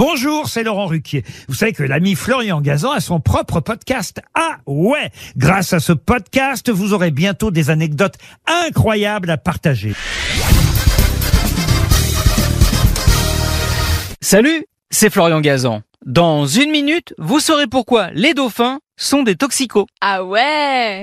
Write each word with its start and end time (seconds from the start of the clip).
Bonjour, 0.00 0.48
c'est 0.48 0.62
Laurent 0.62 0.86
Ruquier. 0.86 1.24
Vous 1.46 1.54
savez 1.54 1.74
que 1.74 1.82
l'ami 1.82 2.14
Florian 2.14 2.62
Gazan 2.62 2.92
a 2.92 3.00
son 3.00 3.20
propre 3.20 3.60
podcast. 3.60 4.22
Ah 4.32 4.56
ouais 4.64 5.10
Grâce 5.36 5.74
à 5.74 5.78
ce 5.78 5.92
podcast, 5.92 6.70
vous 6.70 6.94
aurez 6.94 7.10
bientôt 7.10 7.50
des 7.50 7.68
anecdotes 7.68 8.14
incroyables 8.46 9.28
à 9.28 9.36
partager. 9.36 9.92
Salut, 14.22 14.64
c'est 14.88 15.10
Florian 15.10 15.42
Gazan. 15.42 15.82
Dans 16.06 16.46
une 16.46 16.70
minute, 16.70 17.12
vous 17.18 17.38
saurez 17.38 17.66
pourquoi 17.66 18.08
les 18.14 18.32
dauphins 18.32 18.80
sont 18.96 19.22
des 19.22 19.36
toxicos. 19.36 19.84
Ah 20.00 20.24
ouais 20.24 21.02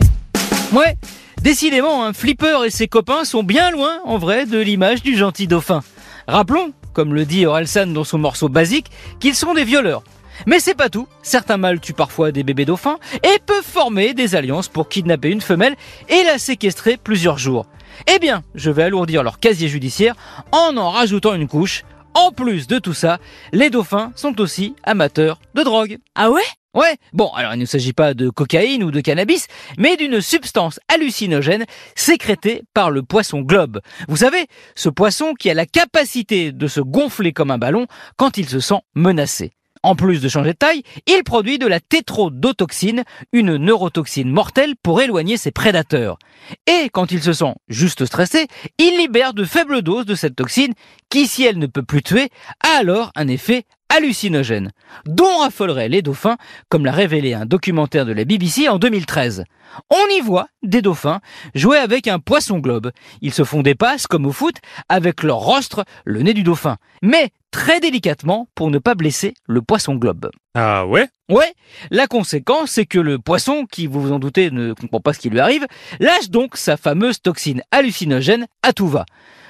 Ouais, 0.73 0.98
décidément, 1.43 2.04
un 2.04 2.14
flipper 2.14 2.66
et 2.66 2.71
ses 2.71 2.88
copains 2.88 3.25
sont 3.25 3.43
bien 3.43 3.70
loin, 3.70 4.00
en 4.05 4.18
vrai, 4.18 4.48
de 4.48 4.57
l'image 4.57 5.04
du 5.04 5.16
gentil 5.16 5.45
dauphin. 5.45 5.84
Rappelons, 6.27 6.73
comme 6.98 7.14
le 7.14 7.25
dit 7.25 7.45
Orelsan 7.45 7.93
dans 7.93 8.04
son 8.04 8.18
morceau 8.18 8.50
basique, 8.50 8.89
qu'ils 9.19 9.36
sont 9.36 9.54
des 9.54 9.65
violeurs. 9.65 10.01
Mais 10.47 10.60
c'est 10.60 10.74
pas 10.74 10.89
tout, 10.89 11.07
certains 11.21 11.57
mâles 11.57 11.79
tuent 11.79 11.93
parfois 11.93 12.32
des 12.32 12.42
bébés 12.42 12.65
dauphins 12.65 12.97
et 13.24 13.38
peuvent 13.46 13.64
former 13.64 14.15
des 14.15 14.33
alliances 14.33 14.68
pour 14.68 14.89
kidnapper 14.89 15.29
une 15.29 15.41
femelle 15.41 15.75
et 16.10 16.24
la 16.24 16.39
séquestrer 16.39 16.97
plusieurs 16.97 17.38
jours. 17.38 17.68
Eh 18.11 18.18
bien, 18.18 18.41
je 18.55 18.71
vais 18.71 18.82
alourdir 18.82 19.21
leur 19.21 19.39
casier 19.39 19.68
judiciaire 19.68 20.15
en 20.52 20.75
en 20.75 20.89
rajoutant 20.89 21.36
une 21.36 21.47
couche. 21.47 21.83
En 22.15 22.32
plus 22.32 22.65
de 22.65 22.79
tout 22.79 22.96
ça, 22.96 23.19
les 23.54 23.69
dauphins 23.69 24.11
sont 24.16 24.41
aussi 24.41 24.74
amateurs 24.82 25.39
de 25.54 25.61
drogue. 25.61 26.00
Ah 26.16 26.32
ouais? 26.32 26.41
Ouais, 26.78 26.98
bon, 27.12 27.32
alors 27.34 27.56
il 27.56 27.60
ne 27.60 27.66
s'agit 27.66 27.92
pas 27.92 28.14
de 28.14 28.30
cocaïne 28.30 28.84
ou 28.84 28.92
de 28.92 29.02
cannabis, 29.02 29.48
mais 29.80 29.98
d'une 29.98 30.22
substance 30.22 30.80
hallucinogène 30.90 31.66
sécrétée 31.96 32.62
par 32.76 32.92
le 32.92 33.02
poisson 33.02 33.42
globe. 33.42 33.81
Vous 34.08 34.17
savez, 34.17 34.45
ce 34.76 34.88
poisson 34.88 35.34
qui 35.34 35.50
a 35.50 35.56
la 35.56 35.66
capacité 35.66 36.52
de 36.52 36.67
se 36.67 36.80
gonfler 36.80 37.34
comme 37.34 37.50
un 37.50 37.58
ballon 37.58 37.88
quand 38.16 38.38
il 38.38 38.48
se 38.48 38.59
sent 38.59 38.80
menacé. 38.94 39.53
En 39.81 39.95
plus 39.95 40.22
de 40.22 40.30
changer 40.30 40.52
de 40.52 40.58
taille, 40.58 40.84
il 41.08 41.23
produit 41.23 41.58
de 41.58 41.66
la 41.66 41.80
tétrodotoxine, 41.80 43.06
une 43.34 43.58
neurotoxine 43.58 44.30
mortelle 44.30 44.75
pour 44.84 45.02
éloigner 45.02 45.38
ses 45.38 45.52
prédateurs. 45.52 46.19
Et 46.67 46.89
quand 46.91 47.12
il 47.12 47.23
se 47.23 47.34
sent 47.34 47.56
juste 47.69 48.06
stressé, 48.06 48.47
il 48.78 48.97
libère 48.97 49.34
de 49.34 49.45
faibles 49.45 49.81
doses 49.81 50.06
de 50.06 50.14
cette 50.14 50.36
toxine 50.36 50.73
qui, 51.09 51.25
si 51.25 51.44
elle 51.44 51.58
ne 51.58 51.66
peut 51.66 51.84
plus 51.84 52.03
tuer, 52.03 52.30
a 52.64 52.78
alors 52.78 53.12
un 53.16 53.28
effet 53.28 53.66
hallucinogène, 53.98 54.72
dont 55.06 55.40
raffoleraient 55.40 55.90
les 55.90 56.02
dauphins, 56.03 56.38
comme 56.70 56.86
l'a 56.86 56.92
révélé 56.92 57.34
un 57.34 57.45
documentaire 57.45 58.06
de 58.06 58.14
la 58.14 58.26
BBC 58.26 58.70
en 58.70 58.78
2013. 58.78 59.44
On 59.90 60.16
y 60.16 60.22
voit 60.22 60.48
des 60.64 60.81
dauphins 60.81 61.20
jouer 61.56 61.78
avec 61.78 62.08
un 62.08 62.20
poisson 62.20 62.59
globe. 62.59 62.92
Ils 63.22 63.34
se 63.34 63.44
font 63.44 63.64
des 63.64 63.75
passes, 63.75 64.06
comme 64.08 64.25
au 64.25 64.31
foot, 64.31 64.56
avec 64.88 65.23
leur 65.23 65.38
rostre, 65.38 65.84
le 66.06 66.22
nez 66.22 66.34
du 66.34 66.44
dauphin, 66.44 66.78
mais 67.02 67.30
très 67.52 67.80
délicatement 67.80 68.48
pour 68.53 68.70
ne 68.70 68.78
pas 68.78 68.94
blesser 68.94 69.34
le 69.48 69.62
poisson 69.62 69.95
globe. 69.95 70.30
Ah 70.53 70.86
ouais? 70.86 71.08
Ouais, 71.30 71.53
la 71.92 72.08
conséquence, 72.08 72.72
c'est 72.72 72.86
que 72.86 73.00
le 73.00 73.20
poisson, 73.20 73.66
qui 73.66 73.88
vous 73.88 74.00
vous 74.00 74.14
en 74.14 74.20
doutez 74.20 74.52
ne 74.52 74.73
comprend 74.73 75.02
pas 75.02 75.14
ce 75.14 75.20
qui 75.20 75.30
lui 75.30 75.40
arrive, 75.40 75.66
lâche 76.00 76.30
donc 76.30 76.56
sa 76.56 76.78
fameuse 76.78 77.22
toxine 77.22 77.64
hallucinogène 77.72 78.45
à 78.62 78.73
tout 78.73 78.88
va. 78.88 79.06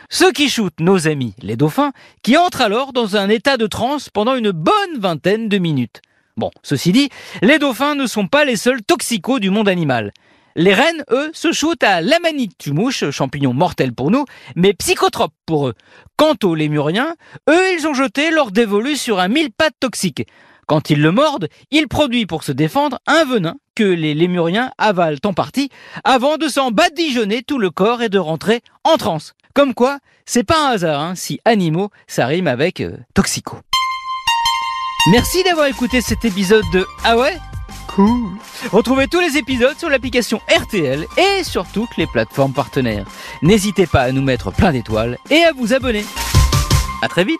Ce 0.09 0.31
qui 0.31 0.49
shootent 0.49 0.79
nos 0.79 1.09
amis, 1.09 1.33
les 1.41 1.57
dauphins, 1.57 1.91
qui 2.23 2.37
entrent 2.37 2.61
alors 2.61 2.93
dans 2.93 3.17
un 3.17 3.27
état 3.27 3.57
de 3.57 3.67
transe 3.67 4.07
pendant 4.07 4.35
une 4.35 4.51
bonne 4.51 4.97
vingtaine 4.97 5.49
de 5.49 5.57
minutes. 5.57 6.01
Bon, 6.37 6.49
ceci 6.63 6.93
dit, 6.93 7.09
les 7.41 7.59
dauphins 7.59 7.93
ne 7.95 8.07
sont 8.07 8.27
pas 8.27 8.45
les 8.45 8.55
seuls 8.55 8.81
toxicos 8.83 9.41
du 9.41 9.49
monde 9.49 9.67
animal. 9.67 10.13
Les 10.55 10.73
rennes, 10.73 11.03
eux, 11.11 11.29
se 11.33 11.51
shootent 11.51 11.83
à 11.83 11.99
l'amanite 11.99 12.67
mouche, 12.67 13.09
champignon 13.11 13.53
mortel 13.53 13.93
pour 13.93 14.09
nous, 14.09 14.23
mais 14.55 14.73
psychotrope 14.73 15.33
pour 15.45 15.67
eux. 15.67 15.73
Quant 16.15 16.35
aux 16.41 16.55
lémuriens, 16.55 17.15
eux, 17.49 17.73
ils 17.77 17.85
ont 17.85 17.93
jeté 17.93 18.31
leur 18.31 18.51
dévolu 18.51 18.95
sur 18.95 19.19
un 19.19 19.27
mille 19.27 19.51
pattes 19.51 19.75
toxique. 19.79 20.25
Quand 20.67 20.89
ils 20.89 21.01
le 21.01 21.11
mordent, 21.11 21.49
il 21.69 21.89
produit 21.89 22.25
pour 22.25 22.43
se 22.43 22.53
défendre 22.53 22.99
un 23.07 23.25
venin 23.25 23.55
que 23.75 23.83
les 23.83 24.13
lémuriens 24.13 24.71
avalent 24.77 25.19
en 25.25 25.33
partie 25.33 25.69
avant 26.03 26.37
de 26.37 26.47
s'en 26.47 26.71
badigeonner 26.71 27.43
tout 27.43 27.59
le 27.59 27.71
corps 27.71 28.01
et 28.01 28.09
de 28.09 28.17
rentrer 28.17 28.61
en 28.83 28.97
transe. 28.97 29.33
Comme 29.57 29.73
quoi, 29.73 29.97
c'est 30.27 30.43
pas 30.43 30.67
un 30.67 30.73
hasard 30.73 31.01
hein, 31.01 31.15
si 31.15 31.39
animaux, 31.43 31.89
ça 32.05 32.27
rime 32.27 32.45
avec 32.45 32.79
euh, 32.79 32.95
toxico. 33.15 33.57
Merci 35.09 35.43
d'avoir 35.43 35.65
écouté 35.65 35.99
cet 35.99 36.25
épisode 36.25 36.63
de 36.71 36.85
Ah 37.03 37.17
ouais? 37.17 37.35
Cool. 37.87 38.37
Retrouvez 38.71 39.07
tous 39.07 39.19
les 39.19 39.35
épisodes 39.35 39.75
sur 39.75 39.89
l'application 39.89 40.41
RTL 40.47 41.07
et 41.17 41.43
sur 41.43 41.65
toutes 41.71 41.97
les 41.97 42.05
plateformes 42.05 42.53
partenaires. 42.53 43.07
N'hésitez 43.41 43.87
pas 43.87 44.01
à 44.01 44.11
nous 44.11 44.21
mettre 44.21 44.51
plein 44.51 44.71
d'étoiles 44.71 45.17
et 45.31 45.43
à 45.43 45.53
vous 45.53 45.73
abonner. 45.73 46.05
À 47.01 47.07
très 47.07 47.23
vite 47.23 47.39